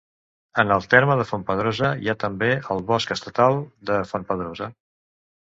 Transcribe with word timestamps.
En 0.61 0.75
el 0.75 0.85
terme 0.93 1.17
de 1.19 1.27
Fontpedrosa 1.31 1.91
hi 2.05 2.09
ha 2.13 2.15
també 2.23 2.49
el 2.77 2.81
Bosc 2.89 3.15
Estatal 3.17 3.61
de 3.93 4.01
Fontpedrosa. 4.15 4.73